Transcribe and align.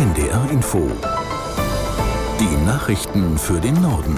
NDR 0.00 0.48
Info. 0.50 0.90
Die 2.40 2.64
Nachrichten 2.64 3.36
für 3.36 3.60
den 3.60 3.74
Norden. 3.82 4.16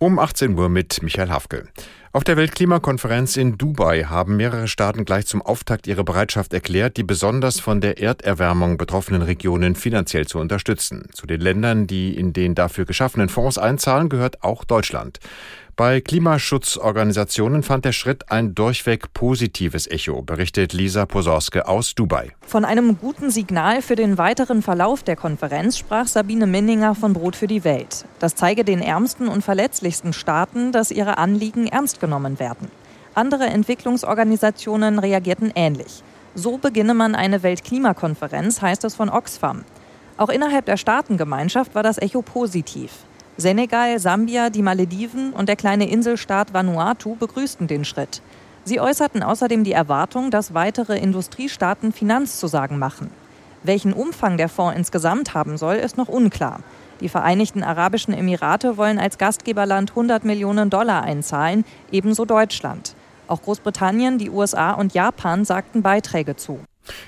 Um 0.00 0.18
18 0.18 0.58
Uhr 0.58 0.68
mit 0.68 1.04
Michael 1.04 1.30
Hafke. 1.30 1.68
Auf 2.12 2.24
der 2.24 2.36
Weltklimakonferenz 2.36 3.36
in 3.36 3.58
Dubai 3.58 4.04
haben 4.04 4.36
mehrere 4.36 4.66
Staaten 4.66 5.04
gleich 5.04 5.26
zum 5.26 5.40
Auftakt 5.40 5.86
ihre 5.86 6.02
Bereitschaft 6.02 6.52
erklärt, 6.52 6.96
die 6.96 7.04
besonders 7.04 7.60
von 7.60 7.80
der 7.80 8.00
Erderwärmung 8.00 8.76
betroffenen 8.76 9.22
Regionen 9.22 9.76
finanziell 9.76 10.26
zu 10.26 10.40
unterstützen. 10.40 11.10
Zu 11.12 11.28
den 11.28 11.40
Ländern, 11.40 11.86
die 11.86 12.16
in 12.16 12.32
den 12.32 12.56
dafür 12.56 12.86
geschaffenen 12.86 13.28
Fonds 13.28 13.56
einzahlen, 13.56 14.08
gehört 14.08 14.42
auch 14.42 14.64
Deutschland. 14.64 15.20
Bei 15.78 16.00
Klimaschutzorganisationen 16.00 17.62
fand 17.62 17.84
der 17.84 17.92
Schritt 17.92 18.32
ein 18.32 18.54
durchweg 18.54 19.12
positives 19.12 19.86
Echo, 19.86 20.22
berichtet 20.22 20.72
Lisa 20.72 21.04
Posorske 21.04 21.68
aus 21.68 21.94
Dubai. 21.94 22.32
Von 22.46 22.64
einem 22.64 22.98
guten 22.98 23.30
Signal 23.30 23.82
für 23.82 23.94
den 23.94 24.16
weiteren 24.16 24.62
Verlauf 24.62 25.02
der 25.02 25.16
Konferenz 25.16 25.76
sprach 25.76 26.06
Sabine 26.06 26.46
Minninger 26.46 26.94
von 26.94 27.12
Brot 27.12 27.36
für 27.36 27.46
die 27.46 27.62
Welt. 27.62 28.06
Das 28.20 28.34
zeige 28.34 28.64
den 28.64 28.80
ärmsten 28.80 29.28
und 29.28 29.44
verletzlichsten 29.44 30.14
Staaten, 30.14 30.72
dass 30.72 30.90
ihre 30.90 31.18
Anliegen 31.18 31.66
ernst 31.66 32.00
genommen 32.00 32.40
werden. 32.40 32.70
Andere 33.12 33.44
Entwicklungsorganisationen 33.44 34.98
reagierten 34.98 35.52
ähnlich. 35.54 36.02
So 36.34 36.56
beginne 36.56 36.94
man 36.94 37.14
eine 37.14 37.42
Weltklimakonferenz, 37.42 38.62
heißt 38.62 38.84
es 38.84 38.94
von 38.94 39.10
Oxfam. 39.10 39.66
Auch 40.16 40.30
innerhalb 40.30 40.64
der 40.64 40.78
Staatengemeinschaft 40.78 41.74
war 41.74 41.82
das 41.82 41.98
Echo 41.98 42.22
positiv. 42.22 42.92
Senegal, 43.38 43.98
Sambia, 43.98 44.48
die 44.48 44.62
Malediven 44.62 45.34
und 45.34 45.50
der 45.50 45.56
kleine 45.56 45.90
Inselstaat 45.90 46.54
Vanuatu 46.54 47.16
begrüßten 47.16 47.66
den 47.66 47.84
Schritt. 47.84 48.22
Sie 48.64 48.80
äußerten 48.80 49.22
außerdem 49.22 49.62
die 49.62 49.72
Erwartung, 49.72 50.30
dass 50.30 50.54
weitere 50.54 50.98
Industriestaaten 50.98 51.92
Finanzzusagen 51.92 52.78
machen. 52.78 53.10
Welchen 53.62 53.92
Umfang 53.92 54.38
der 54.38 54.48
Fonds 54.48 54.76
insgesamt 54.76 55.34
haben 55.34 55.58
soll, 55.58 55.76
ist 55.76 55.98
noch 55.98 56.08
unklar. 56.08 56.60
Die 57.00 57.10
Vereinigten 57.10 57.62
Arabischen 57.62 58.14
Emirate 58.14 58.78
wollen 58.78 58.98
als 58.98 59.18
Gastgeberland 59.18 59.90
100 59.90 60.24
Millionen 60.24 60.70
Dollar 60.70 61.02
einzahlen, 61.02 61.66
ebenso 61.92 62.24
Deutschland. 62.24 62.94
Auch 63.28 63.42
Großbritannien, 63.42 64.16
die 64.16 64.30
USA 64.30 64.72
und 64.72 64.94
Japan 64.94 65.44
sagten 65.44 65.82
Beiträge 65.82 66.36
zu. 66.36 66.60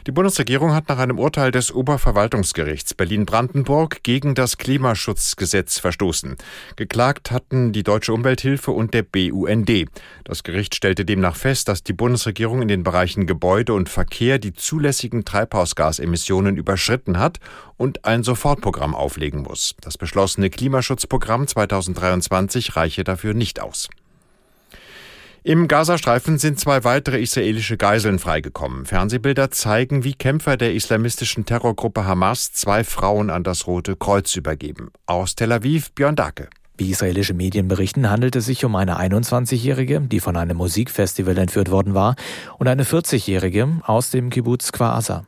Die 0.06 0.12
Bundesregierung 0.12 0.74
hat 0.74 0.88
nach 0.88 0.98
einem 0.98 1.18
Urteil 1.18 1.50
des 1.50 1.72
Oberverwaltungsgerichts 1.72 2.94
Berlin-Brandenburg 2.94 4.02
gegen 4.02 4.34
das 4.34 4.58
Klimaschutzgesetz 4.58 5.78
verstoßen. 5.78 6.36
Geklagt 6.76 7.30
hatten 7.30 7.72
die 7.72 7.82
Deutsche 7.82 8.12
Umwelthilfe 8.12 8.70
und 8.70 8.94
der 8.94 9.02
BUND. 9.02 9.70
Das 10.24 10.42
Gericht 10.42 10.74
stellte 10.74 11.04
demnach 11.04 11.36
fest, 11.36 11.68
dass 11.68 11.82
die 11.82 11.92
Bundesregierung 11.92 12.62
in 12.62 12.68
den 12.68 12.82
Bereichen 12.82 13.26
Gebäude 13.26 13.72
und 13.72 13.88
Verkehr 13.88 14.38
die 14.38 14.52
zulässigen 14.52 15.24
Treibhausgasemissionen 15.24 16.56
überschritten 16.56 17.18
hat 17.18 17.38
und 17.76 18.04
ein 18.04 18.22
Sofortprogramm 18.22 18.94
auflegen 18.94 19.42
muss. 19.42 19.74
Das 19.80 19.98
beschlossene 19.98 20.50
Klimaschutzprogramm 20.50 21.46
2023 21.46 22.76
reiche 22.76 23.04
dafür 23.04 23.34
nicht 23.34 23.60
aus. 23.60 23.88
Im 25.44 25.68
Gazastreifen 25.68 26.38
sind 26.38 26.58
zwei 26.58 26.84
weitere 26.84 27.20
israelische 27.22 27.76
Geiseln 27.76 28.18
freigekommen. 28.18 28.86
Fernsehbilder 28.86 29.50
zeigen, 29.50 30.04
wie 30.04 30.14
Kämpfer 30.14 30.56
der 30.56 30.74
islamistischen 30.74 31.46
Terrorgruppe 31.46 32.04
Hamas 32.04 32.52
zwei 32.52 32.82
Frauen 32.84 33.30
an 33.30 33.44
das 33.44 33.66
Rote 33.66 33.96
Kreuz 33.96 34.34
übergeben. 34.34 34.90
Aus 35.06 35.36
Tel 35.36 35.52
Aviv 35.52 35.92
Björn 35.92 36.16
Dake. 36.16 36.48
Wie 36.80 36.90
israelische 36.92 37.34
Medien 37.34 37.66
berichten, 37.66 38.08
handelt 38.08 38.36
es 38.36 38.46
sich 38.46 38.64
um 38.64 38.76
eine 38.76 39.00
21-Jährige, 39.00 40.00
die 40.00 40.20
von 40.20 40.36
einem 40.36 40.58
Musikfestival 40.58 41.36
entführt 41.36 41.72
worden 41.72 41.92
war, 41.92 42.14
und 42.56 42.68
eine 42.68 42.84
40-Jährige 42.84 43.66
aus 43.82 44.10
dem 44.10 44.30
Kibbutz 44.30 44.70
Kwasa. 44.70 45.24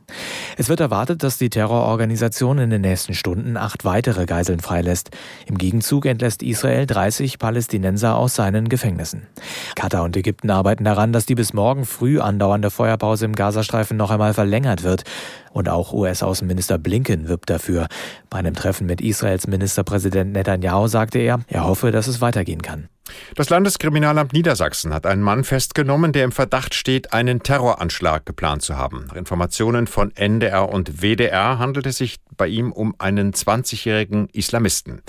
Es 0.57 0.69
wird 0.69 0.79
erwartet, 0.79 1.23
dass 1.23 1.37
die 1.37 1.49
Terrororganisation 1.49 2.57
in 2.57 2.69
den 2.69 2.79
nächsten 2.79 3.13
Stunden 3.13 3.57
acht 3.57 3.83
weitere 3.83 4.25
Geiseln 4.25 4.61
freilässt. 4.61 5.11
Im 5.45 5.57
Gegenzug 5.57 6.05
entlässt 6.05 6.41
Israel 6.41 6.85
30 6.85 7.37
Palästinenser 7.37 8.15
aus 8.15 8.35
seinen 8.35 8.69
Gefängnissen. 8.69 9.27
Katar 9.75 10.03
und 10.03 10.15
Ägypten 10.15 10.51
arbeiten 10.51 10.85
daran, 10.85 11.11
dass 11.11 11.25
die 11.25 11.35
bis 11.35 11.51
morgen 11.51 11.85
früh 11.85 12.21
andauernde 12.21 12.69
Feuerpause 12.69 13.25
im 13.25 13.35
Gazastreifen 13.35 13.97
noch 13.97 14.09
einmal 14.09 14.33
verlängert 14.33 14.83
wird. 14.83 15.03
Und 15.51 15.67
auch 15.67 15.91
US-Außenminister 15.91 16.77
Blinken 16.77 17.27
wirbt 17.27 17.49
dafür. 17.49 17.87
Bei 18.29 18.37
einem 18.37 18.53
Treffen 18.53 18.87
mit 18.87 19.01
Israels 19.01 19.47
Ministerpräsident 19.47 20.31
Netanyahu 20.31 20.87
sagte 20.87 21.19
er, 21.19 21.40
er 21.47 21.65
hoffe, 21.65 21.91
dass 21.91 22.07
es 22.07 22.21
weitergehen 22.21 22.61
kann. 22.61 22.89
Das 23.35 23.49
Landeskriminalamt 23.49 24.33
Niedersachsen 24.33 24.93
hat 24.93 25.05
einen 25.05 25.21
Mann 25.21 25.43
festgenommen, 25.43 26.13
der 26.13 26.23
im 26.23 26.31
Verdacht 26.31 26.73
steht, 26.75 27.13
einen 27.13 27.43
Terroranschlag 27.43 28.25
geplant 28.25 28.61
zu 28.61 28.77
haben. 28.77 29.05
Nach 29.07 29.15
Informationen 29.15 29.87
von 29.87 30.15
NDR 30.15 30.69
und 30.69 31.01
WDR 31.01 31.59
handelt 31.59 31.87
es 31.87 31.97
sich 31.97 32.17
bei 32.37 32.47
ihm 32.47 32.71
um 32.71 32.95
einen 32.99 33.33
20-jährigen 33.33 34.29
Islamisten. 34.29 35.01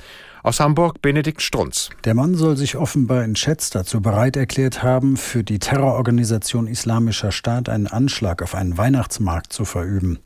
Aus 0.42 0.58
Hamburg 0.58 1.00
Benedikt 1.00 1.40
Strunz. 1.40 1.90
Der 2.04 2.14
Mann 2.14 2.34
soll 2.34 2.56
sich 2.56 2.76
offenbar 2.76 3.22
in 3.22 3.34
Chats 3.34 3.70
dazu 3.70 4.00
bereit 4.00 4.36
erklärt 4.36 4.82
haben, 4.82 5.16
für 5.16 5.44
die 5.44 5.60
Terrororganisation 5.60 6.66
Islamischer 6.66 7.30
Staat 7.30 7.68
einen 7.68 7.86
Anschlag 7.86 8.42
auf 8.42 8.56
einen 8.56 8.76
Weihnachtsmarkt 8.76 9.52
zu 9.52 9.64
verüben 9.64 10.18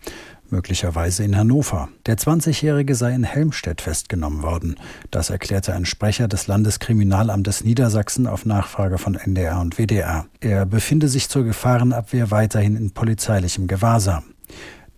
möglicherweise 0.51 1.25
in 1.25 1.37
Hannover. 1.37 1.89
Der 2.07 2.17
20-Jährige 2.17 2.95
sei 2.95 3.15
in 3.15 3.25
Helmstedt 3.25 3.81
festgenommen 3.81 4.43
worden. 4.43 4.77
Das 5.11 5.31
erklärte 5.31 5.75
ein 5.75 5.87
Sprecher 5.87 6.29
des 6.29 6.47
Landeskriminalamtes 6.47 7.65
Niedersachsen 7.65 8.27
auf 8.27 8.47
Nachfrage 8.47 8.99
von 8.99 9.15
NDR 9.15 9.61
und 9.61 9.79
WDR. 9.79 10.27
Er 10.41 10.67
befinde 10.67 11.09
sich 11.09 11.29
zur 11.29 11.45
Gefahrenabwehr 11.45 12.31
weiterhin 12.31 12.77
in 12.77 12.93
polizeilichem 12.93 13.67
Gewahrsam. 13.67 14.25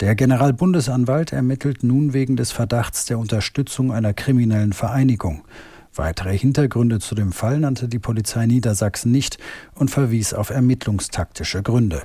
Der 0.01 0.15
Generalbundesanwalt 0.15 1.33
ermittelt 1.33 1.83
nun 1.83 2.13
wegen 2.13 2.37
des 2.37 2.53
Verdachts 2.53 3.07
der 3.07 3.19
Unterstützung 3.19 3.93
einer 3.93 4.15
kriminellen 4.15 4.73
Vereinigung. 4.73 5.43
Weitere 5.95 6.39
Hintergründe 6.39 7.01
zu 7.01 7.17
dem 7.17 7.33
Fall 7.33 7.59
nannte 7.59 7.89
die 7.89 7.99
Polizei 7.99 8.47
Niedersachsen 8.47 9.11
nicht 9.11 9.39
und 9.75 9.91
verwies 9.91 10.35
auf 10.35 10.51
ermittlungstaktische 10.51 11.65
Gründe. 11.65 12.03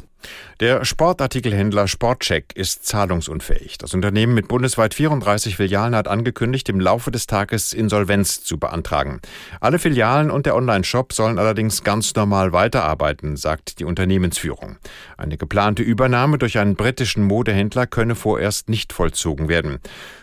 Der 0.60 0.86
Sportartikelhändler 0.86 1.88
Sportcheck 1.88 2.54
ist 2.56 2.86
zahlungsunfähig. 2.86 3.78
Das 3.78 3.94
Unternehmen 3.94 4.34
mit 4.34 4.48
bundesweit 4.48 4.94
34 4.94 5.58
Filialen 5.58 5.96
hat 5.96 6.08
angekündigt, 6.08 6.70
im 6.70 6.80
Laufe 6.80 7.12
des 7.12 7.28
Tages 7.28 7.74
Insolvenz 7.74 8.44
zu 8.44 8.58
beantragen. 8.58 9.20
Alle 9.60 9.80
Filialen 9.80 10.32
und 10.32 10.46
der 10.46 10.56
Onlineshop 10.56 11.14
sollen 11.14 11.40
allerdings 11.40 11.84
ganz 11.84 12.16
normal 12.16 12.54
weiterarbeiten, 12.54 13.36
sagt 13.36 13.80
die 13.80 13.86
Unternehmensführung. 13.86 14.78
Eine 15.18 15.38
geplante 15.38 15.84
Übernahme 15.84 16.38
durch 16.38 16.58
einen 16.60 16.76
britischen 16.76 17.24
Modehändler 17.24 17.88
könne 17.88 18.16
vorerst 18.16 18.70
nicht 18.70 18.94
vollzogen 18.94 19.48
werden. 19.50 19.80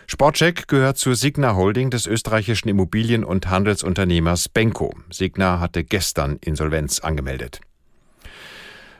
Sportcheck 0.07 0.67
gehört 0.67 0.97
zur 0.97 1.15
Signa 1.15 1.55
Holding 1.55 1.89
des 1.89 2.05
österreichischen 2.05 2.67
Immobilien- 2.67 3.23
und 3.23 3.49
Handelsunternehmers 3.49 4.49
Benko. 4.49 4.93
Signa 5.09 5.59
hatte 5.59 5.83
gestern 5.83 6.37
Insolvenz 6.41 6.99
angemeldet. 6.99 7.61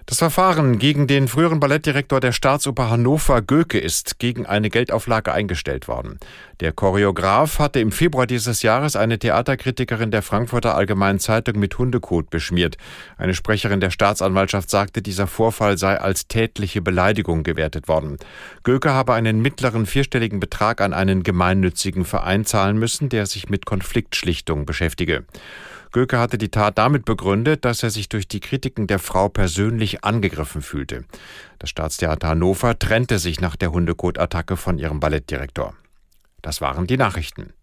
Das 0.07 0.17
Verfahren 0.17 0.79
gegen 0.79 1.05
den 1.05 1.27
früheren 1.27 1.59
Ballettdirektor 1.59 2.19
der 2.19 2.31
Staatsoper 2.31 2.89
Hannover 2.89 3.41
Göke 3.41 3.77
ist 3.77 4.17
gegen 4.17 4.45
eine 4.47 4.69
Geldauflage 4.69 5.31
eingestellt 5.31 5.87
worden. 5.87 6.17
Der 6.59 6.71
Choreograf 6.71 7.59
hatte 7.59 7.79
im 7.79 7.91
Februar 7.91 8.25
dieses 8.25 8.63
Jahres 8.63 8.95
eine 8.95 9.19
Theaterkritikerin 9.19 10.09
der 10.09 10.23
Frankfurter 10.23 10.75
Allgemeinen 10.75 11.19
Zeitung 11.19 11.59
mit 11.59 11.77
Hundekot 11.77 12.31
beschmiert. 12.31 12.77
Eine 13.17 13.35
Sprecherin 13.35 13.79
der 13.79 13.91
Staatsanwaltschaft 13.91 14.71
sagte, 14.71 15.03
dieser 15.03 15.27
Vorfall 15.27 15.77
sei 15.77 15.99
als 15.99 16.27
tätliche 16.27 16.81
Beleidigung 16.81 17.43
gewertet 17.43 17.87
worden. 17.87 18.17
Göke 18.63 18.91
habe 18.93 19.13
einen 19.13 19.39
mittleren 19.41 19.85
vierstelligen 19.85 20.39
Betrag 20.39 20.81
an 20.81 20.93
einen 20.93 21.21
gemeinnützigen 21.21 22.05
Verein 22.05 22.43
zahlen 22.45 22.77
müssen, 22.77 23.09
der 23.09 23.27
sich 23.27 23.49
mit 23.49 23.65
Konfliktschlichtung 23.65 24.65
beschäftige. 24.65 25.25
Göke 25.91 26.19
hatte 26.19 26.37
die 26.37 26.49
Tat 26.49 26.77
damit 26.77 27.05
begründet, 27.05 27.65
dass 27.65 27.83
er 27.83 27.89
sich 27.89 28.07
durch 28.07 28.27
die 28.27 28.39
Kritiken 28.39 28.87
der 28.87 28.99
Frau 28.99 29.27
persönlich 29.27 30.03
angegriffen 30.03 30.61
fühlte. 30.61 31.03
Das 31.59 31.69
Staatstheater 31.69 32.29
Hannover 32.29 32.79
trennte 32.79 33.19
sich 33.19 33.41
nach 33.41 33.55
der 33.55 33.71
Hundekot-Attacke 33.71 34.55
von 34.55 34.77
ihrem 34.77 34.99
Ballettdirektor. 34.99 35.75
Das 36.41 36.61
waren 36.61 36.87
die 36.87 36.97
Nachrichten. 36.97 37.53